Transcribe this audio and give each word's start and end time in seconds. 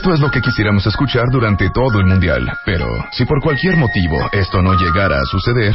Esto 0.00 0.14
es 0.14 0.20
lo 0.20 0.30
que 0.30 0.40
quisiéramos 0.40 0.86
escuchar 0.86 1.26
durante 1.30 1.68
todo 1.68 2.00
el 2.00 2.06
Mundial. 2.06 2.50
Pero 2.64 2.86
si 3.12 3.26
por 3.26 3.38
cualquier 3.42 3.76
motivo 3.76 4.16
esto 4.32 4.62
no 4.62 4.72
llegara 4.72 5.18
a 5.18 5.24
suceder, 5.26 5.74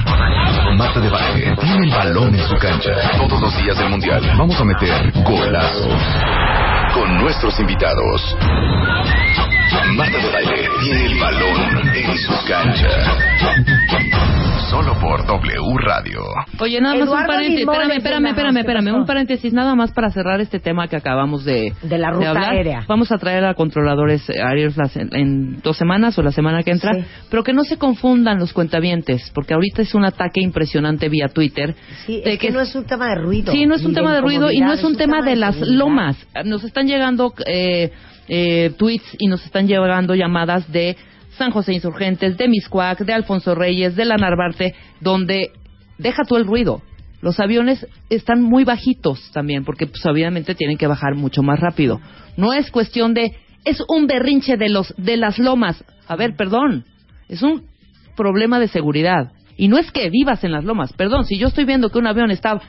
Marta 0.75 0.99
de 0.99 1.09
Baile 1.11 1.55
tiene 1.61 1.85
el 1.85 1.91
balón 1.91 2.33
en 2.33 2.47
su 2.47 2.57
cancha. 2.57 2.89
Todos 3.19 3.39
los 3.39 3.55
días 3.55 3.77
del 3.77 3.91
Mundial 3.91 4.23
vamos 4.35 4.59
a 4.59 4.65
meter 4.65 5.11
golazo 5.21 5.89
con 6.95 7.19
nuestros 7.19 7.59
invitados. 7.59 8.35
Marta 9.95 10.17
de 10.17 10.31
Baile 10.31 10.69
tiene 10.81 11.05
el 11.05 11.19
balón 11.19 11.88
en 11.94 12.17
su 12.17 12.33
cancha. 12.47 12.89
Solo 14.75 14.93
por 14.99 15.25
W 15.25 15.77
Radio. 15.85 16.20
Oye, 16.59 16.81
nada 16.81 16.95
más 16.95 17.05
Eduardo 17.05 17.21
un 17.21 17.27
paréntesis. 17.27 17.59
Limón 17.59 17.75
Espérame, 17.75 17.91
es 17.91 17.97
espérame, 17.97 18.25
espérame, 18.27 18.52
voz, 18.52 18.53
¿qué 18.53 18.59
espérame. 18.59 18.95
Un 18.99 19.05
paréntesis 19.05 19.53
nada 19.53 19.75
más 19.75 19.91
para 19.93 20.09
cerrar 20.09 20.41
este 20.41 20.59
tema 20.59 20.89
que 20.89 20.97
acabamos 20.97 21.45
de, 21.45 21.71
De 21.81 21.97
la 21.97 22.11
ruta 22.11 22.29
hablar. 22.31 22.52
aérea. 22.55 22.83
Vamos 22.85 23.09
a 23.13 23.17
traer 23.17 23.45
a 23.45 23.53
controladores 23.53 24.30
aéreos 24.30 24.75
las- 24.75 24.97
en, 24.97 25.16
en 25.16 25.61
dos 25.61 25.77
semanas 25.77 26.17
o 26.19 26.23
la 26.23 26.31
semana 26.31 26.61
que 26.61 26.71
entra. 26.71 26.93
Sí. 26.93 27.05
Pero 27.30 27.43
que 27.45 27.53
no 27.53 27.63
se 27.63 27.77
confundan 27.77 28.38
los 28.38 28.52
cuentavientes, 28.52 29.31
porque 29.33 29.53
ahorita 29.53 29.81
es 29.81 29.95
un 29.95 30.03
ataque 30.03 30.41
impresionante 30.41 31.07
vía 31.07 31.30
Twitter. 31.30 31.73
Sí, 32.05 32.21
de 32.25 32.33
es 32.33 32.39
que, 32.39 32.52
no 32.52 32.59
es 32.59 32.75
un 32.75 32.83
tema 32.85 33.07
de 33.07 33.16
ruido. 33.16 33.53
Sí, 33.53 33.66
no 33.66 33.75
es 33.75 33.85
un 33.85 33.94
tema 33.94 34.13
de 34.13 34.19
ruido 34.19 34.52
y 34.52 34.59
no 34.59 34.73
incomodidad, 34.73 34.80
es 34.80 34.83
un 34.83 34.97
tema 34.97 35.21
de 35.21 35.35
las 35.38 35.55
seguridad. 35.55 35.77
lomas. 35.77 36.27
Nos 36.44 36.66
están 36.66 36.85
llegando 36.88 37.33
eh, 37.45 37.91
eh, 38.27 38.71
tweets 38.77 39.16
y 39.19 39.27
nos 39.27 39.45
están 39.45 39.67
llegando 39.67 40.16
llamadas 40.16 40.69
de 40.69 40.97
San 41.38 41.52
José 41.52 41.73
Insurgentes, 41.73 42.38
de 42.38 42.47
Miscuac, 42.47 43.00
de 43.00 43.14
Alfonso 43.14 43.55
Reyes, 43.55 43.95
de 43.95 44.05
la 44.05 44.17
Narvarte, 44.17 44.73
donde 45.02 45.52
deja 45.97 46.23
tú 46.23 46.36
el 46.36 46.45
ruido. 46.45 46.81
Los 47.22 47.39
aviones 47.39 47.88
están 48.09 48.41
muy 48.41 48.64
bajitos 48.64 49.31
también, 49.31 49.66
porque 49.66 49.88
pues, 49.88 50.06
obviamente 50.06 50.56
tienen 50.56 50.78
que 50.78 50.88
bajar 50.88 51.16
mucho 51.16 51.41
más 51.41 51.59
rápido. 51.59 52.00
No 52.38 52.53
es 52.53 52.72
cuestión 52.72 53.13
de 53.13 53.36
es 53.63 53.83
un 53.88 54.06
berrinche 54.06 54.58
de 54.58 54.69
los 54.69 54.94
de 54.97 55.17
las 55.17 55.39
lomas. 55.39 55.83
A 56.08 56.16
ver, 56.16 56.36
perdón, 56.36 56.86
es 57.28 57.41
un 57.41 57.63
problema 58.16 58.59
de 58.59 58.67
seguridad. 58.67 59.31
Y 59.58 59.69
no 59.69 59.78
es 59.78 59.91
que 59.91 60.09
vivas 60.09 60.44
en 60.44 60.52
las 60.52 60.66
lomas, 60.66 60.94
perdón, 60.94 61.25
si 61.25 61.38
yo 61.38 61.47
estoy 61.47 61.66
viendo 61.66 61.89
que 61.89 61.97
un 61.97 62.08
avión 62.08 62.30
está 62.30 62.59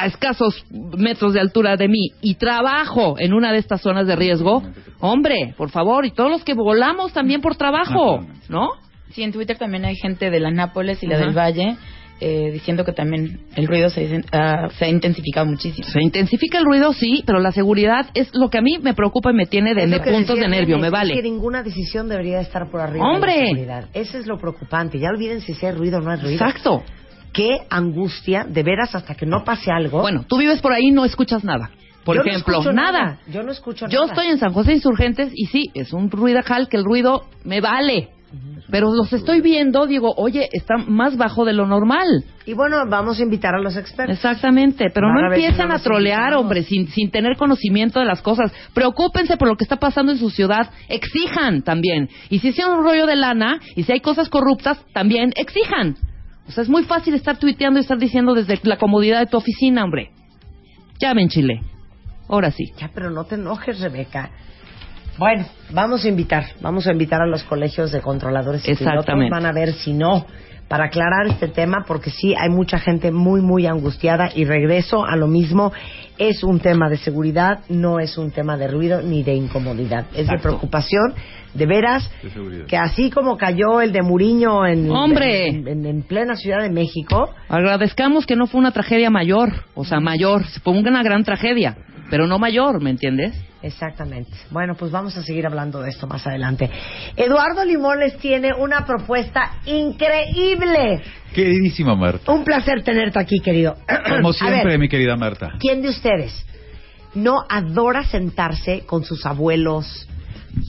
a 0.00 0.06
escasos 0.06 0.64
metros 0.70 1.34
de 1.34 1.40
altura 1.40 1.76
de 1.76 1.88
mí 1.88 2.12
y 2.22 2.34
trabajo 2.34 3.16
en 3.18 3.32
una 3.32 3.52
de 3.52 3.58
estas 3.58 3.80
zonas 3.80 4.06
de 4.06 4.16
riesgo, 4.16 4.62
hombre, 5.00 5.54
por 5.56 5.70
favor, 5.70 6.06
y 6.06 6.10
todos 6.10 6.30
los 6.30 6.44
que 6.44 6.54
volamos 6.54 7.12
también 7.12 7.40
por 7.40 7.56
trabajo, 7.56 8.24
¿no? 8.48 8.68
Sí, 9.10 9.22
en 9.22 9.32
Twitter 9.32 9.58
también 9.58 9.84
hay 9.84 9.96
gente 9.96 10.30
de 10.30 10.40
la 10.40 10.50
Nápoles 10.50 11.02
y 11.02 11.06
la 11.06 11.18
del 11.18 11.36
Valle 11.36 11.76
eh, 12.20 12.50
diciendo 12.52 12.84
que 12.84 12.92
también 12.92 13.40
el 13.56 13.66
ruido 13.66 13.88
se, 13.88 14.22
ah, 14.32 14.68
se 14.78 14.84
ha 14.84 14.88
intensificado 14.88 15.46
muchísimo. 15.46 15.88
Se 15.88 16.02
intensifica 16.02 16.58
el 16.58 16.66
ruido, 16.66 16.92
sí, 16.92 17.22
pero 17.24 17.40
la 17.40 17.50
seguridad 17.50 18.10
es 18.14 18.28
lo 18.34 18.50
que 18.50 18.58
a 18.58 18.60
mí 18.60 18.78
me 18.78 18.92
preocupa 18.92 19.30
y 19.30 19.34
me 19.34 19.46
tiene 19.46 19.74
de, 19.74 19.84
Es 19.84 20.02
puntos 20.02 20.36
decía 20.36 20.42
de 20.42 20.48
nervio, 20.48 20.76
me 20.78 20.88
Es 20.88 20.92
que 20.92 20.98
vale. 20.98 21.22
ninguna 21.22 21.62
decisión 21.62 22.08
debería 22.08 22.40
estar 22.40 22.70
por 22.70 22.80
arriba 22.82 23.06
¡Hombre! 23.10 23.32
de 23.32 23.40
la 23.40 23.46
seguridad. 23.46 23.84
Eso 23.94 24.18
es 24.18 24.26
lo 24.26 24.38
preocupante. 24.38 24.98
Ya 24.98 25.08
olviden 25.08 25.40
si 25.40 25.54
hay 25.64 25.72
ruido 25.72 25.98
o 25.98 26.00
no 26.02 26.10
hay 26.10 26.20
ruido. 26.20 26.34
Exacto. 26.34 26.82
Qué 27.32 27.58
angustia, 27.70 28.44
de 28.48 28.62
veras, 28.62 28.94
hasta 28.94 29.14
que 29.14 29.26
no 29.26 29.44
pase 29.44 29.70
algo. 29.70 30.00
Bueno, 30.00 30.24
tú 30.28 30.36
vives 30.38 30.60
por 30.60 30.72
ahí 30.72 30.88
y 30.88 30.90
no 30.90 31.04
escuchas 31.04 31.44
nada. 31.44 31.70
Por 32.04 32.16
Yo 32.16 32.22
no 32.24 32.28
ejemplo, 32.30 32.54
escucho 32.54 32.72
nada. 32.72 33.18
Yo 33.30 33.42
no 33.42 33.52
escucho 33.52 33.86
Yo 33.88 34.00
nada. 34.00 34.12
estoy 34.12 34.26
en 34.28 34.38
San 34.38 34.52
José 34.52 34.72
Insurgentes 34.72 35.30
y 35.34 35.46
sí, 35.46 35.70
es 35.74 35.92
un 35.92 36.10
ruidajal 36.10 36.68
que 36.68 36.76
el 36.76 36.84
ruido 36.84 37.24
me 37.44 37.60
vale. 37.60 38.08
Pero 38.70 38.92
los 38.94 39.12
estoy 39.12 39.40
viendo, 39.40 39.86
digo, 39.86 40.14
oye, 40.16 40.48
está 40.52 40.76
más 40.76 41.16
bajo 41.16 41.44
de 41.44 41.52
lo 41.52 41.66
normal. 41.66 42.06
Y 42.46 42.54
bueno, 42.54 42.76
vamos 42.88 43.18
a 43.18 43.22
invitar 43.24 43.56
a 43.56 43.58
los 43.60 43.76
expertos. 43.76 44.14
Exactamente, 44.14 44.86
pero 44.94 45.08
Van 45.08 45.22
no 45.22 45.32
empiezan 45.32 45.70
no 45.70 45.74
a 45.74 45.78
trolear, 45.80 46.18
invitamos. 46.20 46.42
hombre, 46.44 46.62
sin, 46.62 46.86
sin 46.88 47.10
tener 47.10 47.36
conocimiento 47.36 47.98
de 47.98 48.04
las 48.06 48.22
cosas. 48.22 48.52
Preocúpense 48.72 49.36
por 49.36 49.48
lo 49.48 49.56
que 49.56 49.64
está 49.64 49.76
pasando 49.76 50.12
en 50.12 50.18
su 50.18 50.30
ciudad, 50.30 50.70
exijan 50.88 51.62
también. 51.62 52.08
Y 52.28 52.38
si 52.38 52.48
es 52.48 52.58
un 52.60 52.84
rollo 52.84 53.06
de 53.06 53.16
lana, 53.16 53.58
y 53.74 53.82
si 53.82 53.92
hay 53.92 54.00
cosas 54.00 54.28
corruptas, 54.28 54.78
también 54.94 55.32
exijan. 55.34 55.96
O 56.50 56.52
sea, 56.52 56.62
es 56.62 56.68
muy 56.68 56.82
fácil 56.82 57.14
estar 57.14 57.38
tuiteando 57.38 57.78
y 57.78 57.82
estar 57.82 57.96
diciendo 57.96 58.34
desde 58.34 58.58
la 58.64 58.76
comodidad 58.76 59.20
de 59.20 59.26
tu 59.26 59.36
oficina, 59.36 59.84
hombre. 59.84 60.10
Llamen, 60.98 61.28
Chile. 61.28 61.62
Ahora 62.28 62.50
sí. 62.50 62.72
Ya, 62.76 62.90
pero 62.92 63.08
no 63.08 63.22
te 63.22 63.36
enojes, 63.36 63.78
Rebeca. 63.78 64.30
Bueno, 65.16 65.44
vamos 65.70 66.04
a 66.04 66.08
invitar, 66.08 66.46
vamos 66.60 66.88
a 66.88 66.92
invitar 66.92 67.22
a 67.22 67.26
los 67.26 67.44
colegios 67.44 67.92
de 67.92 68.00
controladores 68.00 68.62
y 68.62 68.74
pilotos. 68.74 68.86
Exactamente. 68.86 69.30
Van 69.30 69.46
a 69.46 69.52
ver 69.52 69.72
si 69.74 69.92
no, 69.92 70.26
para 70.70 70.84
aclarar 70.84 71.26
este 71.26 71.48
tema, 71.48 71.84
porque 71.84 72.10
sí 72.10 72.32
hay 72.38 72.48
mucha 72.48 72.78
gente 72.78 73.10
muy, 73.10 73.40
muy 73.40 73.66
angustiada 73.66 74.30
y 74.32 74.44
regreso 74.44 75.04
a 75.04 75.16
lo 75.16 75.26
mismo. 75.26 75.72
Es 76.16 76.44
un 76.44 76.60
tema 76.60 76.88
de 76.88 76.96
seguridad, 76.96 77.64
no 77.68 77.98
es 77.98 78.16
un 78.16 78.30
tema 78.30 78.56
de 78.56 78.68
ruido 78.68 79.02
ni 79.02 79.24
de 79.24 79.34
incomodidad. 79.34 80.06
Es 80.14 80.28
de 80.28 80.38
preocupación, 80.38 81.12
de 81.54 81.66
veras, 81.66 82.08
De 82.22 82.66
que 82.68 82.76
así 82.76 83.10
como 83.10 83.36
cayó 83.36 83.80
el 83.80 83.90
de 83.90 84.02
Muriño 84.02 84.64
en, 84.64 84.88
¡Hombre! 84.92 85.48
en, 85.48 85.66
en- 85.66 85.86
en 85.86 86.02
plena 86.04 86.36
Ciudad 86.36 86.62
de 86.62 86.70
México, 86.70 87.30
Agradezcamos 87.48 88.24
que 88.24 88.36
no 88.36 88.46
fue 88.46 88.60
una 88.60 88.70
tragedia 88.70 89.10
mayor, 89.10 89.50
o 89.74 89.84
sea, 89.84 89.98
mayor, 89.98 90.44
fue 90.62 90.72
una 90.78 91.02
gran 91.02 91.24
tragedia, 91.24 91.76
pero 92.10 92.28
no 92.28 92.38
mayor, 92.38 92.80
¿me 92.80 92.90
entiendes? 92.90 93.34
Exactamente. 93.62 94.32
Bueno, 94.50 94.74
pues 94.74 94.90
vamos 94.90 95.16
a 95.16 95.22
seguir 95.22 95.46
hablando 95.46 95.80
de 95.80 95.90
esto 95.90 96.06
más 96.06 96.26
adelante. 96.26 96.70
Eduardo 97.16 97.64
Limón 97.64 98.00
les 98.00 98.16
tiene 98.18 98.54
una 98.54 98.86
propuesta 98.86 99.60
increíble. 99.66 101.02
Queridísima 101.34 101.94
Marta. 101.94 102.32
Un 102.32 102.44
placer 102.44 102.82
tenerte 102.82 103.18
aquí, 103.18 103.40
querido. 103.40 103.76
Como 104.16 104.32
siempre, 104.32 104.64
ver, 104.64 104.78
mi 104.78 104.88
querida 104.88 105.16
Marta. 105.16 105.52
¿quién 105.58 105.82
de 105.82 105.90
ustedes 105.90 106.46
no 107.14 107.44
adora 107.48 108.04
sentarse 108.04 108.82
con 108.86 109.04
sus 109.04 109.26
abuelos, 109.26 110.08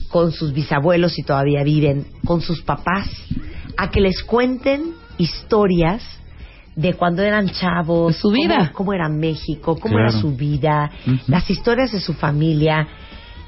con 0.08 0.32
sus 0.32 0.52
bisabuelos 0.52 1.14
si 1.14 1.22
todavía 1.22 1.62
viven, 1.62 2.06
con 2.24 2.40
sus 2.40 2.62
papás, 2.62 3.08
a 3.76 3.90
que 3.90 4.00
les 4.00 4.22
cuenten 4.22 4.94
historias 5.18 6.02
de 6.76 6.94
cuando 6.94 7.22
eran 7.22 7.48
chavos, 7.50 8.14
De 8.14 8.20
su 8.20 8.30
vida. 8.30 8.56
Cómo, 8.58 8.72
cómo 8.72 8.92
era 8.94 9.08
México, 9.08 9.76
cómo 9.78 9.94
Claro. 9.94 10.10
era 10.10 10.20
su 10.20 10.34
vida, 10.36 10.90
las 11.26 11.48
historias 11.50 11.92
de 11.92 12.00
su 12.00 12.14
familia. 12.14 12.86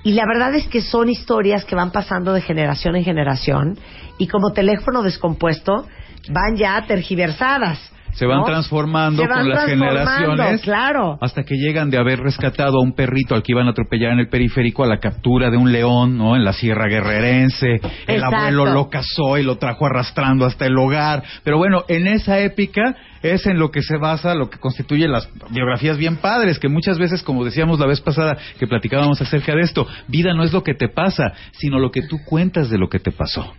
Y 0.03 0.13
la 0.13 0.25
verdad 0.27 0.55
es 0.55 0.69
que 0.69 0.83
son 0.83 1.09
historias 1.09 1.65
que 1.65 1.75
van 1.75 1.91
pasando 1.91 2.33
de 2.35 2.43
generación 2.43 2.95
en 2.97 3.05
generación 3.05 3.79
y 4.19 4.27
como 4.27 4.53
teléfono 4.53 5.03
descompuesto 5.03 5.87
van 6.31 6.57
ya 6.57 6.85
tergiversadas. 6.87 7.79
Se 8.15 8.27
van 8.27 8.39
¿no? 8.39 8.45
transformando 8.45 9.23
Se 9.23 9.29
van 9.29 9.41
con 9.41 9.49
las 9.49 9.67
generaciones. 9.67 10.61
Claro. 10.63 11.19
Hasta 11.21 11.43
que 11.43 11.57
llegan 11.57 11.91
de 11.91 11.99
haber 11.99 12.21
rescatado 12.21 12.79
a 12.79 12.83
un 12.83 12.95
perrito 12.95 13.35
al 13.35 13.43
que 13.43 13.53
iban 13.53 13.67
a 13.67 13.71
atropellar 13.71 14.13
en 14.13 14.21
el 14.21 14.29
periférico 14.29 14.85
a 14.85 14.87
la 14.87 14.99
captura 14.99 15.51
de 15.51 15.57
un 15.57 15.73
león, 15.73 16.17
¿no? 16.17 16.37
En 16.37 16.45
la 16.45 16.53
Sierra 16.53 16.87
Guerrerense. 16.89 17.81
El 18.07 18.17
Exacto. 18.17 18.37
abuelo 18.37 18.67
lo 18.67 18.89
cazó 18.89 19.39
y 19.39 19.43
lo 19.43 19.57
trajo 19.57 19.87
arrastrando 19.87 20.47
hasta 20.47 20.67
el 20.67 20.77
hogar. 20.79 21.23
Pero 21.43 21.59
bueno, 21.59 21.85
en 21.89 22.07
esa 22.07 22.39
épica 22.41 22.95
es 23.23 23.47
en 23.47 23.59
lo 23.59 23.71
que 23.71 23.83
se 23.83 23.97
basa 23.97 24.35
lo 24.35 24.51
que 24.51 24.59
constituye 24.59 25.09
las 25.09 25.29
biografías 25.51 25.97
bien 25.97 26.17
padres, 26.17 26.59
que 26.59 26.69
muchas 26.69 26.99
veces, 26.99 27.23
como 27.23 27.45
decíamos 27.45 27.81
la 27.81 27.87
vez 27.87 28.01
pasada 28.01 28.37
que 28.59 28.67
platicábamos 28.67 29.21
acerca 29.21 29.55
de 29.55 29.63
esto, 29.63 29.87
vida 30.09 30.35
no 30.35 30.45
es 30.45 30.53
lo 30.53 30.63
que 30.63 30.75
te 30.75 30.89
pasa, 30.89 31.33
sino 31.53 31.79
lo 31.79 31.91
que 31.91 32.03
tú 32.03 32.19
cuentas 32.25 32.71
de 32.71 32.79
lo 32.79 32.89
que 32.89 33.01
te 33.01 33.13
pasó. 33.13 33.55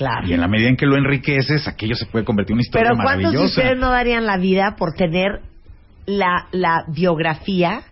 Claro. 0.00 0.26
Y 0.26 0.32
en 0.32 0.40
la 0.40 0.48
medida 0.48 0.70
en 0.70 0.78
que 0.78 0.86
lo 0.86 0.96
enriqueces, 0.96 1.68
aquello 1.68 1.94
se 1.94 2.06
puede 2.06 2.24
convertir 2.24 2.52
en 2.52 2.54
una 2.54 2.62
historia 2.62 2.88
Pero 2.88 3.02
¿cuántos 3.02 3.32
de 3.32 3.36
maravillosa. 3.36 3.60
ustedes 3.60 3.78
no 3.78 3.90
darían 3.90 4.24
la 4.24 4.38
vida 4.38 4.74
por 4.78 4.94
tener 4.94 5.42
la, 6.06 6.46
la 6.52 6.84
biografía 6.88 7.82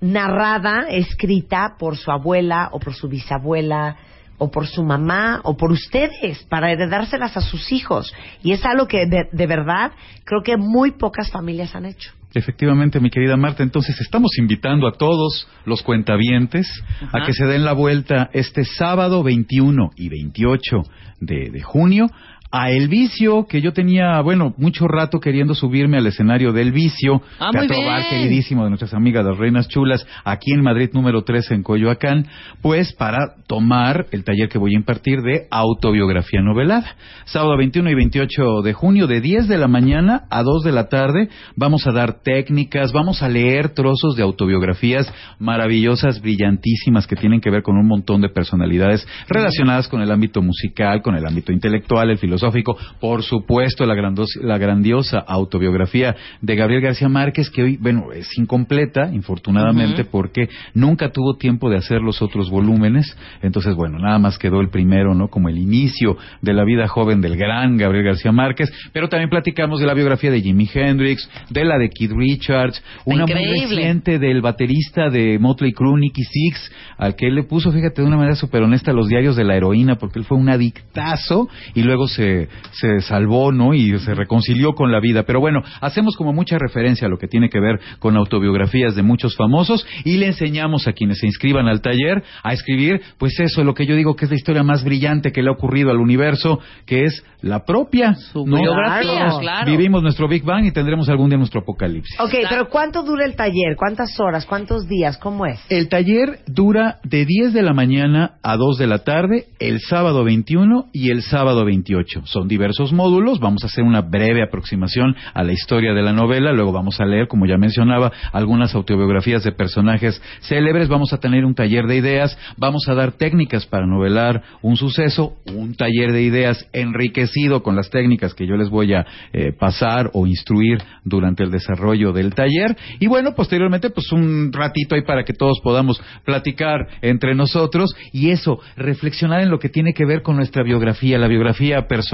narrada, 0.00 0.86
escrita 0.88 1.76
por 1.78 1.96
su 1.96 2.10
abuela 2.10 2.70
o 2.72 2.80
por 2.80 2.94
su 2.94 3.08
bisabuela 3.08 3.94
o 4.38 4.50
por 4.50 4.66
su 4.66 4.82
mamá 4.82 5.40
o 5.44 5.56
por 5.56 5.70
ustedes 5.70 6.42
para 6.48 6.72
heredárselas 6.72 7.36
a 7.36 7.40
sus 7.42 7.70
hijos? 7.70 8.12
Y 8.42 8.50
es 8.50 8.64
algo 8.64 8.88
que 8.88 9.06
de, 9.06 9.28
de 9.30 9.46
verdad 9.46 9.92
creo 10.24 10.42
que 10.42 10.56
muy 10.56 10.90
pocas 10.90 11.30
familias 11.30 11.76
han 11.76 11.84
hecho. 11.84 12.10
Efectivamente, 12.32 13.00
mi 13.00 13.10
querida 13.10 13.36
Marta, 13.36 13.62
entonces 13.62 14.00
estamos 14.00 14.38
invitando 14.38 14.86
a 14.86 14.92
todos 14.92 15.48
los 15.64 15.82
cuentavientes 15.82 16.70
a 17.12 17.26
que 17.26 17.32
se 17.32 17.44
den 17.44 17.64
la 17.64 17.72
vuelta 17.72 18.30
este 18.32 18.64
sábado 18.64 19.22
21 19.24 19.90
y 19.96 20.08
28 20.08 20.82
de, 21.20 21.50
de 21.50 21.62
junio 21.62 22.06
a 22.52 22.70
El 22.70 22.88
Vicio, 22.88 23.46
que 23.46 23.60
yo 23.60 23.72
tenía, 23.72 24.20
bueno, 24.22 24.54
mucho 24.56 24.88
rato 24.88 25.20
queriendo 25.20 25.54
subirme 25.54 25.98
al 25.98 26.06
escenario 26.06 26.52
del 26.52 26.72
Vicio, 26.72 27.22
Ah, 27.38 27.50
Teatro 27.52 27.76
Bar 27.86 28.08
queridísimo 28.10 28.64
de 28.64 28.70
nuestras 28.70 28.92
amigas 28.92 29.24
las 29.24 29.38
Reinas 29.38 29.68
Chulas, 29.68 30.04
aquí 30.24 30.52
en 30.52 30.62
Madrid 30.62 30.90
número 30.92 31.22
13 31.22 31.54
en 31.54 31.62
Coyoacán, 31.62 32.26
pues 32.60 32.92
para 32.92 33.36
tomar 33.46 34.06
el 34.10 34.24
taller 34.24 34.48
que 34.48 34.58
voy 34.58 34.74
a 34.74 34.78
impartir 34.78 35.22
de 35.22 35.46
autobiografía 35.50 36.42
novelada. 36.42 36.96
Sábado 37.24 37.56
21 37.56 37.88
y 37.90 37.94
28 37.94 38.62
de 38.62 38.72
junio, 38.72 39.06
de 39.06 39.20
10 39.20 39.46
de 39.46 39.58
la 39.58 39.68
mañana 39.68 40.24
a 40.28 40.42
2 40.42 40.64
de 40.64 40.72
la 40.72 40.88
tarde, 40.88 41.28
vamos 41.54 41.86
a 41.86 41.92
dar 41.92 42.20
técnicas, 42.22 42.92
vamos 42.92 43.22
a 43.22 43.28
leer 43.28 43.70
trozos 43.74 44.16
de 44.16 44.24
autobiografías 44.24 45.12
maravillosas, 45.38 46.20
brillantísimas, 46.20 47.06
que 47.06 47.14
tienen 47.16 47.40
que 47.40 47.50
ver 47.50 47.62
con 47.62 47.76
un 47.76 47.86
montón 47.86 48.20
de 48.20 48.28
personalidades 48.28 49.06
relacionadas 49.28 49.86
con 49.86 50.02
el 50.02 50.10
ámbito 50.10 50.42
musical, 50.42 51.00
con 51.02 51.14
el 51.14 51.24
ámbito 51.24 51.52
intelectual, 51.52 52.10
el 52.10 52.18
filosófico, 52.18 52.39
filosófico, 52.40 52.76
por 53.00 53.22
supuesto 53.22 53.84
la, 53.86 53.94
grandos- 53.94 54.36
la 54.40 54.58
grandiosa 54.58 55.18
autobiografía 55.18 56.16
de 56.40 56.56
Gabriel 56.56 56.82
García 56.82 57.08
Márquez, 57.08 57.50
que 57.50 57.62
hoy, 57.62 57.76
bueno, 57.76 58.12
es 58.12 58.26
incompleta, 58.38 59.10
infortunadamente, 59.12 60.04
porque 60.04 60.48
nunca 60.74 61.10
tuvo 61.12 61.36
tiempo 61.36 61.68
de 61.70 61.76
hacer 61.76 62.00
los 62.00 62.22
otros 62.22 62.50
volúmenes, 62.50 63.16
entonces, 63.42 63.74
bueno, 63.74 63.98
nada 63.98 64.18
más 64.18 64.38
quedó 64.38 64.60
el 64.60 64.70
primero, 64.70 65.14
¿no? 65.14 65.28
Como 65.28 65.48
el 65.48 65.58
inicio 65.58 66.16
de 66.40 66.54
la 66.54 66.64
vida 66.64 66.88
joven 66.88 67.20
del 67.20 67.36
gran 67.36 67.76
Gabriel 67.76 68.04
García 68.06 68.32
Márquez, 68.32 68.70
pero 68.92 69.08
también 69.08 69.28
platicamos 69.30 69.80
de 69.80 69.86
la 69.86 69.94
biografía 69.94 70.30
de 70.30 70.40
Jimi 70.40 70.68
Hendrix, 70.72 71.28
de 71.50 71.64
la 71.64 71.78
de 71.78 71.90
Keith 71.90 72.12
Richards, 72.12 72.82
una 73.04 73.24
muy 73.26 73.32
Increíble. 73.32 73.76
reciente 73.76 74.18
del 74.18 74.40
baterista 74.40 75.10
de 75.10 75.38
Motley 75.38 75.72
Crue, 75.72 75.98
Nicky 76.00 76.22
Six, 76.24 76.72
al 76.98 77.14
que 77.16 77.26
él 77.26 77.34
le 77.34 77.42
puso, 77.44 77.70
fíjate, 77.72 78.02
de 78.02 78.08
una 78.08 78.16
manera 78.16 78.34
súper 78.36 78.62
honesta 78.62 78.92
los 78.92 79.08
diarios 79.08 79.36
de 79.36 79.44
la 79.44 79.56
heroína, 79.56 79.96
porque 79.96 80.18
él 80.18 80.24
fue 80.24 80.38
un 80.38 80.48
adictazo 80.48 81.48
y 81.74 81.82
luego 81.82 82.08
se, 82.08 82.29
se 82.72 83.00
salvó, 83.00 83.52
¿no? 83.52 83.74
Y 83.74 83.98
se 83.98 84.14
reconcilió 84.14 84.74
con 84.74 84.92
la 84.92 85.00
vida. 85.00 85.24
Pero 85.24 85.40
bueno, 85.40 85.62
hacemos 85.80 86.16
como 86.16 86.32
mucha 86.32 86.58
referencia 86.58 87.06
a 87.06 87.10
lo 87.10 87.18
que 87.18 87.28
tiene 87.28 87.48
que 87.48 87.60
ver 87.60 87.80
con 87.98 88.16
autobiografías 88.16 88.94
de 88.94 89.02
muchos 89.02 89.36
famosos 89.36 89.86
y 90.04 90.16
le 90.16 90.26
enseñamos 90.26 90.86
a 90.88 90.92
quienes 90.92 91.18
se 91.18 91.26
inscriban 91.26 91.68
al 91.68 91.80
taller 91.80 92.22
a 92.42 92.52
escribir, 92.52 93.00
pues 93.18 93.38
eso, 93.40 93.64
lo 93.64 93.74
que 93.74 93.86
yo 93.86 93.94
digo 93.96 94.16
que 94.16 94.24
es 94.24 94.30
la 94.30 94.36
historia 94.36 94.62
más 94.62 94.84
brillante 94.84 95.32
que 95.32 95.42
le 95.42 95.48
ha 95.48 95.52
ocurrido 95.52 95.90
al 95.90 95.98
universo, 95.98 96.60
que 96.86 97.04
es 97.04 97.24
la 97.42 97.64
propia. 97.64 98.14
Su 98.14 98.46
¿no? 98.46 98.60
biografía, 98.60 99.28
Todos 99.28 99.40
claro. 99.40 99.70
Vivimos 99.70 100.02
nuestro 100.02 100.28
Big 100.28 100.44
Bang 100.44 100.64
y 100.64 100.72
tendremos 100.72 101.08
algún 101.08 101.28
día 101.28 101.38
nuestro 101.38 101.60
apocalipsis. 101.60 102.18
Ok, 102.20 102.34
pero 102.48 102.68
¿cuánto 102.68 103.02
dura 103.02 103.24
el 103.24 103.36
taller? 103.36 103.76
¿Cuántas 103.76 104.18
horas? 104.20 104.46
¿Cuántos 104.46 104.86
días? 104.86 105.18
¿Cómo 105.18 105.46
es? 105.46 105.60
El 105.68 105.88
taller 105.88 106.40
dura 106.46 106.98
de 107.04 107.24
10 107.24 107.52
de 107.52 107.62
la 107.62 107.72
mañana 107.72 108.34
a 108.42 108.56
2 108.56 108.78
de 108.78 108.86
la 108.86 109.04
tarde, 109.04 109.46
el 109.58 109.80
sábado 109.80 110.24
21 110.24 110.88
y 110.92 111.10
el 111.10 111.22
sábado 111.22 111.64
28. 111.64 112.19
Son 112.24 112.48
diversos 112.48 112.92
módulos, 112.92 113.40
vamos 113.40 113.62
a 113.64 113.66
hacer 113.66 113.84
una 113.84 114.00
breve 114.02 114.42
aproximación 114.42 115.14
a 115.34 115.42
la 115.42 115.52
historia 115.52 115.92
de 115.92 116.02
la 116.02 116.12
novela, 116.12 116.52
luego 116.52 116.72
vamos 116.72 117.00
a 117.00 117.04
leer, 117.04 117.28
como 117.28 117.46
ya 117.46 117.56
mencionaba, 117.56 118.12
algunas 118.32 118.74
autobiografías 118.74 119.44
de 119.44 119.52
personajes 119.52 120.20
célebres, 120.40 120.88
vamos 120.88 121.12
a 121.12 121.18
tener 121.18 121.44
un 121.44 121.54
taller 121.54 121.86
de 121.86 121.96
ideas, 121.96 122.36
vamos 122.56 122.88
a 122.88 122.94
dar 122.94 123.12
técnicas 123.12 123.66
para 123.66 123.86
novelar 123.86 124.42
un 124.62 124.76
suceso, 124.76 125.34
un 125.54 125.74
taller 125.74 126.12
de 126.12 126.22
ideas 126.22 126.66
enriquecido 126.72 127.62
con 127.62 127.76
las 127.76 127.90
técnicas 127.90 128.34
que 128.34 128.46
yo 128.46 128.56
les 128.56 128.68
voy 128.68 128.94
a 128.94 129.06
eh, 129.32 129.52
pasar 129.52 130.10
o 130.14 130.26
instruir 130.26 130.78
durante 131.04 131.42
el 131.42 131.50
desarrollo 131.50 132.12
del 132.12 132.34
taller. 132.34 132.76
Y 132.98 133.06
bueno, 133.06 133.34
posteriormente 133.34 133.90
pues 133.90 134.12
un 134.12 134.52
ratito 134.52 134.94
ahí 134.94 135.02
para 135.02 135.24
que 135.24 135.32
todos 135.32 135.60
podamos 135.62 136.00
platicar 136.24 136.86
entre 137.02 137.34
nosotros 137.34 137.94
y 138.12 138.30
eso, 138.30 138.60
reflexionar 138.76 139.42
en 139.42 139.50
lo 139.50 139.58
que 139.58 139.68
tiene 139.68 139.92
que 139.92 140.04
ver 140.04 140.22
con 140.22 140.36
nuestra 140.36 140.62
biografía, 140.62 141.18
la 141.18 141.28
biografía 141.28 141.86
personal, 141.86 142.09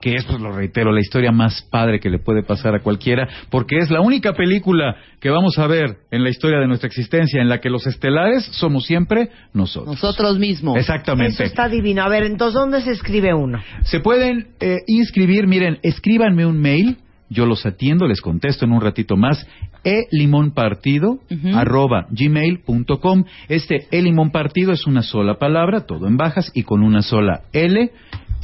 que 0.00 0.14
es, 0.14 0.24
pues 0.24 0.40
lo 0.40 0.52
reitero, 0.52 0.92
la 0.92 1.00
historia 1.00 1.32
más 1.32 1.62
padre 1.70 2.00
que 2.00 2.10
le 2.10 2.18
puede 2.18 2.42
pasar 2.42 2.74
a 2.74 2.80
cualquiera, 2.80 3.28
porque 3.50 3.78
es 3.78 3.90
la 3.90 4.00
única 4.00 4.32
película 4.32 4.96
que 5.20 5.30
vamos 5.30 5.58
a 5.58 5.66
ver 5.66 5.98
en 6.10 6.22
la 6.22 6.30
historia 6.30 6.58
de 6.58 6.66
nuestra 6.66 6.86
existencia 6.86 7.40
en 7.40 7.48
la 7.48 7.60
que 7.60 7.70
los 7.70 7.86
estelares 7.86 8.44
somos 8.52 8.84
siempre 8.86 9.30
nosotros. 9.52 9.94
Nosotros 9.94 10.38
mismos. 10.38 10.76
Exactamente. 10.76 11.32
Eso 11.34 11.44
está 11.44 11.68
divino. 11.68 12.02
A 12.02 12.08
ver, 12.08 12.24
entonces, 12.24 12.54
¿dónde 12.54 12.80
se 12.82 12.90
escribe 12.90 13.34
uno? 13.34 13.62
Se 13.82 14.00
pueden 14.00 14.48
eh, 14.60 14.78
inscribir, 14.86 15.46
miren, 15.46 15.78
escríbanme 15.82 16.46
un 16.46 16.60
mail, 16.60 16.96
yo 17.30 17.46
los 17.46 17.64
atiendo, 17.66 18.06
les 18.06 18.20
contesto 18.20 18.64
en 18.64 18.72
un 18.72 18.80
ratito 18.80 19.16
más, 19.16 19.46
elimonpartido 19.82 21.18
Ujú. 21.30 21.56
arroba 21.56 22.06
gmail.com. 22.10 23.24
Este 23.48 23.86
elimonpartido 23.90 24.72
es 24.72 24.86
una 24.86 25.02
sola 25.02 25.38
palabra, 25.38 25.86
todo 25.86 26.06
en 26.06 26.16
bajas 26.16 26.50
y 26.54 26.62
con 26.62 26.82
una 26.82 27.02
sola 27.02 27.42
L. 27.52 27.90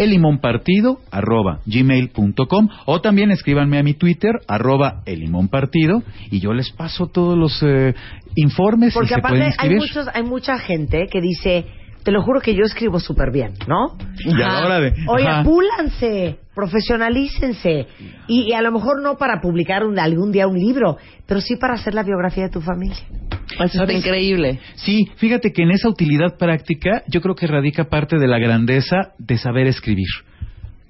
elimonpartido 0.03 0.99
arroba 1.11 1.61
gmail.com 1.67 2.69
o 2.87 3.01
también 3.01 3.31
escríbanme 3.31 3.79
a 3.79 3.83
mi 3.83 3.95
Twitter 3.95 4.33
arroba 4.49 5.03
elimonpartido 5.07 6.03
y 6.31 6.41
yo 6.41 6.53
les 6.53 6.71
paso 6.73 7.07
todos 7.09 7.37
los 7.39 7.63
eh, 7.63 7.95
informes 8.35 8.95
Porque 8.95 9.13
y 9.13 9.15
se 9.15 9.21
pueden 9.21 9.43
aparte 9.43 9.43
hay, 9.43 9.49
inscribir. 9.49 9.79
muchos, 9.79 10.07
hay 10.15 10.23
mucha 10.23 10.59
gente 10.59 11.07
que 11.11 11.21
dice, 11.21 11.67
te 12.03 12.13
lo 12.13 12.23
juro 12.23 12.41
que 12.41 12.55
yo 12.55 12.63
escribo 12.65 12.99
súper 12.99 13.31
bien, 13.31 13.53
¿no? 13.69 13.97
La 14.27 14.81
de... 14.81 14.95
Oye, 15.09 15.27
Ajá. 15.27 15.41
apúlanse, 15.41 16.39
profesionalícense. 16.55 17.87
Y, 18.27 18.49
y 18.51 18.53
a 18.55 18.63
lo 18.63 18.73
mejor 18.73 19.03
no 19.03 19.17
para 19.19 19.41
publicar 19.41 19.85
un- 19.85 19.99
algún 19.99 20.33
día 20.33 20.47
un 20.47 20.59
libro, 20.59 20.97
pero 21.27 21.41
sí 21.41 21.57
para 21.57 21.75
hacer 21.75 21.95
la 21.95 22.03
biografía 22.03 22.45
de 22.45 22.51
tu 22.51 22.61
familia. 22.61 22.97
Eso 23.59 23.83
está 23.83 23.93
increíble. 23.93 24.61
Sí, 24.77 25.09
fíjate 25.17 25.53
que 25.53 25.63
en 25.63 25.71
esa 25.71 25.89
utilidad 25.89 26.37
práctica 26.39 27.03
yo 27.09 27.21
creo 27.21 27.35
que 27.35 27.47
radica 27.47 27.85
parte 27.85 28.19
de 28.19 28.27
la 28.29 28.39
grandeza 28.39 29.13
de 29.19 29.39
saber 29.39 29.67
escribir. 29.67 30.07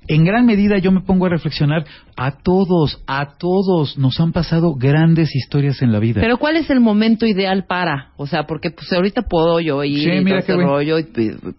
En 0.09 0.25
gran 0.25 0.45
medida 0.45 0.79
yo 0.79 0.91
me 0.91 1.03
pongo 1.03 1.27
a 1.27 1.29
reflexionar, 1.29 1.85
a 2.17 2.33
todos, 2.43 3.01
a 3.07 3.37
todos 3.39 3.97
nos 3.97 4.19
han 4.19 4.33
pasado 4.33 4.75
grandes 4.75 5.37
historias 5.37 5.83
en 5.83 5.93
la 5.93 6.01
vida. 6.01 6.21
Pero 6.21 6.37
¿cuál 6.39 6.57
es 6.57 6.69
el 6.69 6.81
momento 6.81 7.27
ideal 7.27 7.65
para? 7.69 8.11
O 8.17 8.27
sea, 8.27 8.43
porque 8.45 8.71
pues 8.71 8.93
ahorita 8.93 9.23
puedo 9.23 9.61
yo 9.61 9.85
ir 9.85 10.11
Sí, 10.11 10.11
y 10.11 10.25
todo 10.25 10.39
ese 10.39 10.55
rollo, 10.55 10.99
y- 10.99 11.07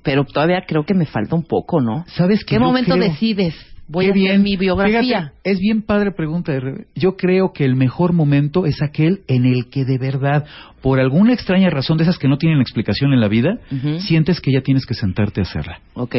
pero 0.04 0.25
todavía 0.25 0.63
creo 0.68 0.83
que 0.86 0.94
me 0.94 1.06
falta 1.06 1.33
un 1.36 1.44
poco, 1.44 1.80
¿no? 1.80 2.04
¿Sabes 2.07 2.44
qué 2.44 2.56
¿Qué 2.56 2.59
momento 2.59 2.95
creo? 2.95 3.09
decides? 3.09 3.56
Voy 3.92 4.06
Qué 4.06 4.12
a 4.12 4.14
hacer 4.14 4.40
mi 4.40 4.56
biografía. 4.56 5.02
Fíjate, 5.02 5.32
es 5.44 5.60
bien 5.60 5.82
padre 5.82 6.12
pregunta. 6.12 6.54
Yo 6.96 7.18
creo 7.18 7.52
que 7.52 7.66
el 7.66 7.76
mejor 7.76 8.14
momento 8.14 8.66
es 8.66 8.82
aquel 8.82 9.22
en 9.28 9.46
el 9.46 9.70
que 9.70 9.84
de 9.84 9.98
verdad, 9.98 10.46
por 10.82 11.02
alguna 11.02 11.34
extraña 11.34 11.70
razón 11.70 11.98
de 11.98 12.04
esas 12.04 12.18
que 12.18 12.30
no 12.30 12.38
tienen 12.38 12.62
explicación 12.62 13.12
en 13.12 13.20
la 13.20 13.28
vida, 13.28 13.60
sientes 14.00 14.40
que 14.40 14.54
ya 14.54 14.62
tienes 14.62 14.86
que 14.86 14.94
sentarte 14.94 15.42
a 15.42 15.44
hacerla. 15.44 15.82
Ok. 15.96 16.16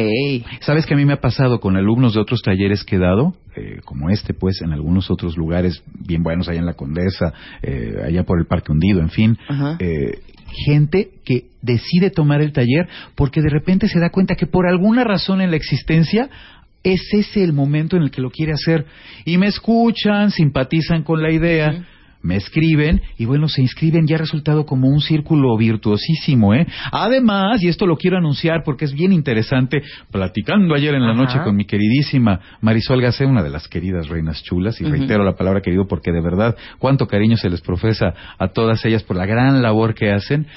Sabes 0.59 0.85
que 0.85 0.93
a 0.93 0.97
mí 0.97 1.05
me 1.05 1.13
ha 1.13 1.21
pasado 1.21 1.59
con 1.59 1.75
alumnos 1.75 2.13
de 2.13 2.19
otros 2.19 2.43
talleres 2.43 2.83
que 2.83 2.97
he 2.97 2.99
dado, 2.99 3.33
eh, 3.55 3.79
como 3.83 4.11
este, 4.11 4.35
pues, 4.35 4.61
en 4.61 4.71
algunos 4.71 5.09
otros 5.09 5.35
lugares 5.35 5.83
bien 5.93 6.21
buenos, 6.21 6.47
allá 6.47 6.59
en 6.59 6.67
la 6.67 6.75
Condesa, 6.75 7.33
eh, 7.63 7.95
allá 8.05 8.23
por 8.23 8.39
el 8.39 8.45
Parque 8.45 8.71
Hundido, 8.71 8.99
en 8.99 9.09
fin. 9.09 9.37
Eh, 9.79 10.19
gente 10.67 11.09
que 11.25 11.45
decide 11.63 12.11
tomar 12.11 12.41
el 12.41 12.53
taller 12.53 12.87
porque 13.15 13.41
de 13.41 13.49
repente 13.49 13.87
se 13.87 13.99
da 13.99 14.11
cuenta 14.11 14.35
que 14.35 14.45
por 14.45 14.67
alguna 14.67 15.03
razón 15.03 15.41
en 15.41 15.49
la 15.49 15.57
existencia 15.57 16.29
es 16.83 17.01
ese 17.13 17.43
el 17.43 17.53
momento 17.53 17.95
en 17.95 18.03
el 18.03 18.11
que 18.11 18.21
lo 18.21 18.29
quiere 18.29 18.53
hacer. 18.53 18.85
Y 19.25 19.37
me 19.37 19.47
escuchan, 19.47 20.31
simpatizan 20.31 21.03
con 21.03 21.21
la 21.21 21.31
idea. 21.31 21.85
Me 22.21 22.37
escriben 22.37 23.01
y 23.17 23.25
bueno, 23.25 23.49
se 23.49 23.61
inscriben 23.61 24.05
y 24.07 24.13
ha 24.13 24.17
resultado 24.17 24.65
como 24.65 24.87
un 24.87 25.01
círculo 25.01 25.57
virtuosísimo, 25.57 26.53
¿eh? 26.53 26.65
Además, 26.89 27.61
y 27.61 27.67
esto 27.67 27.85
lo 27.85 27.97
quiero 27.97 28.17
anunciar 28.17 28.63
porque 28.63 28.85
es 28.85 28.93
bien 28.93 29.11
interesante, 29.11 29.83
platicando 30.09 30.73
ayer 30.73 30.95
en 30.95 31.01
la 31.01 31.11
Ajá. 31.11 31.21
noche 31.21 31.39
con 31.43 31.57
mi 31.57 31.65
queridísima 31.65 32.39
Marisol 32.61 33.01
Gacé, 33.01 33.25
una 33.25 33.43
de 33.43 33.49
las 33.49 33.67
queridas 33.67 34.07
reinas 34.07 34.41
chulas, 34.41 34.79
y 34.79 34.85
reitero 34.85 35.25
la 35.25 35.35
palabra 35.35 35.59
querido 35.59 35.85
porque 35.85 36.13
de 36.13 36.21
verdad 36.21 36.55
cuánto 36.79 37.07
cariño 37.07 37.35
se 37.35 37.49
les 37.49 37.59
profesa 37.59 38.13
a 38.39 38.47
todas 38.47 38.85
ellas 38.85 39.03
por 39.03 39.17
la 39.17 39.25
gran 39.25 39.61
labor 39.61 39.93
que 39.93 40.09
hacen. 40.09 40.47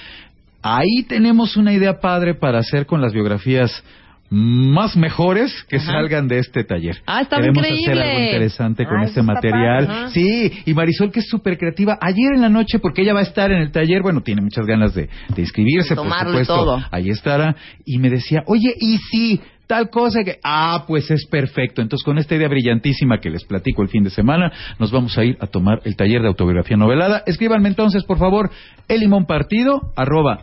Ahí 0.63 1.03
tenemos 1.09 1.57
una 1.57 1.73
idea 1.73 1.99
padre 1.99 2.35
para 2.35 2.61
hacer 2.61 2.87
con 2.87 3.01
las 3.01 3.13
biografías 3.13 3.83
más 4.31 4.97
mejores 4.97 5.53
que 5.69 5.77
Ajá. 5.77 5.93
salgan 5.93 6.27
de 6.29 6.39
este 6.39 6.65
taller. 6.65 6.97
Ah, 7.07 7.23
está 7.23 7.37
Queremos 7.37 7.59
increíble. 7.65 7.93
hacer 7.93 8.03
algo 8.11 8.25
interesante 8.25 8.85
con 8.87 9.01
Ah, 9.01 9.05
este 9.05 9.23
material. 9.23 9.87
padre, 9.87 10.01
¿no? 10.03 10.11
Sí, 10.11 10.53
y 10.67 10.75
Marisol 10.75 11.13
que 11.13 11.21
es 11.21 11.29
súper 11.29 11.57
creativa. 11.59 11.99
Ayer 12.01 12.35
en 12.35 12.41
la 12.43 12.49
noche, 12.49 12.79
porque 12.79 13.03
ella 13.03 13.15
va 13.15 13.21
a 13.21 13.25
estar 13.25 13.51
en 13.53 13.59
el 13.61 13.71
taller, 13.71 14.03
bueno, 14.03 14.23
tiene 14.23 14.43
muchas 14.43 14.67
ganas 14.67 14.95
de, 14.95 15.09
de 15.35 15.43
inscribirse, 15.43 15.95
De 15.95 15.97
por 15.97 16.07
supuesto. 16.13 16.55
todo. 16.55 16.85
Ahí 16.91 17.11
estará. 17.11 17.55
Y 17.85 17.99
me 17.99 18.11
decía, 18.11 18.43
oye, 18.47 18.75
¿y 18.81 18.99
si 18.99 19.41
tal 19.67 19.91
cosa 19.91 20.23
que... 20.25 20.39
Ah, 20.43 20.85
pues 20.87 21.11
es 21.11 21.27
perfecto. 21.27 21.83
Entonces, 21.83 22.05
con 22.05 22.19
esta 22.19 22.35
idea 22.35 22.49
brillantísima 22.49 23.19
que 23.19 23.31
les 23.31 23.45
platico 23.45 23.83
el 23.83 23.89
fin 23.89 24.05
de 24.05 24.11
semana, 24.11 24.53
nos 24.79 24.91
vamos 24.93 25.17
a 25.19 25.25
ir 25.25 25.37
a 25.41 25.47
tomar 25.47 25.81
el 25.85 25.97
taller 25.97 26.23
de 26.23 26.29
autobiografía 26.29 26.77
novelada. 26.77 27.23
Escríbanme 27.27 27.69
entonces, 27.69 28.05
por 28.05 28.19
favor, 28.19 28.51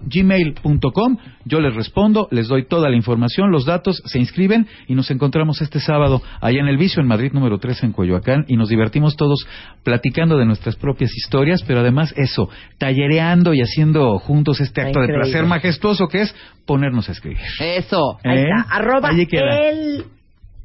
gmail.com. 0.06 1.18
Yo 1.46 1.60
les 1.60 1.75
respondo, 1.75 2.27
les 2.32 2.48
doy 2.48 2.65
toda 2.68 2.89
la 2.89 2.96
información, 2.96 3.51
los 3.51 3.65
datos, 3.65 4.01
se 4.06 4.20
inscriben 4.20 4.68
y 4.88 4.96
nos 4.96 5.12
encontramos 5.12 5.62
este 5.62 5.80
sábado 5.80 6.22
allá 6.42 6.60
en 6.60 6.68
el 6.68 6.77
Vicio, 6.77 7.01
en 7.01 7.08
Madrid 7.08 7.32
número 7.34 7.58
3 7.60 7.84
en 7.84 7.92
Coyoacán, 7.92 8.46
y 8.48 8.58
nos 8.58 8.70
divertimos 8.70 9.15
todos 9.15 9.46
platicando 9.84 10.38
de 10.38 10.46
nuestras 10.46 10.75
propias 10.75 11.12
historias, 11.15 11.63
pero 11.65 11.80
además 11.80 12.13
eso, 12.18 12.50
tallereando 12.77 13.53
y 13.53 13.62
haciendo 13.62 14.18
juntos 14.20 14.60
este 14.62 14.82
acto 14.82 15.01
de 15.01 15.08
placer 15.08 15.46
majestuoso 15.46 16.08
que 16.08 16.22
es 16.22 16.36
ponernos 16.65 17.10
a 17.10 17.12
escribir. 17.13 17.39
Eso. 17.60 18.17
Ahí 18.24 18.39
¿Eh? 18.39 18.43
está, 18.50 18.75
arroba 18.75 19.10
Allí 19.10 19.25
queda. 19.27 19.58
el 19.60 20.05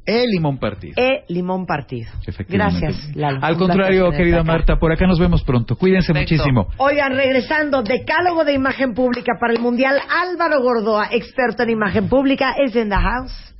El 0.05 0.25
limón 0.31 0.57
partido. 0.57 0.93
e 0.97 1.23
limón 1.29 1.65
partido. 1.67 2.09
Efectivamente. 2.25 2.79
Gracias, 2.87 3.15
Lalo. 3.15 3.39
Al 3.43 3.57
contrario, 3.57 4.09
querida. 4.11 4.43
Marta, 4.43 4.77
por 4.77 4.91
acá 4.91 5.05
nos 5.05 5.19
vemos 5.19 5.43
pronto. 5.43 5.75
Cuídense 5.75 6.13
Perfecto. 6.13 6.35
muchísimo. 6.35 6.67
Oigan, 6.77 7.15
regresando, 7.15 7.83
decálogo 7.83 8.43
de 8.43 8.53
imagen 8.53 8.93
pública 8.93 9.33
para 9.39 9.53
el 9.53 9.59
Mundial, 9.59 9.99
Álvaro 10.09 10.61
Gordoa, 10.63 11.09
experto 11.11 11.61
en 11.63 11.69
imagen 11.71 12.09
pública, 12.09 12.55
es 12.57 12.75
en 12.75 12.89
the 12.89 12.95
house. 12.95 13.53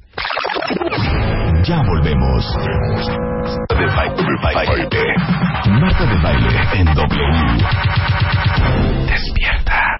Ya 1.67 1.83
volvemos. 1.83 2.45
De 3.69 3.85
baile, 3.85 4.15
de 4.15 4.37
baile. 4.43 4.87
Marta 5.79 6.05
de 6.05 6.17
baile 6.23 6.49
en 6.73 6.85
W. 6.85 7.29
Despierta. 9.07 9.81